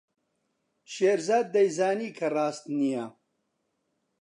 [0.93, 3.05] شێرزاد دەیزانی کە ڕاست نییە.